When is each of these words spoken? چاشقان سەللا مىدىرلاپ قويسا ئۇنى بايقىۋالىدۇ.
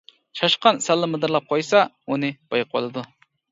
چاشقان 0.37 0.79
سەللا 0.85 1.09
مىدىرلاپ 1.17 1.53
قويسا 1.53 1.83
ئۇنى 2.07 2.35
بايقىۋالىدۇ. 2.55 3.07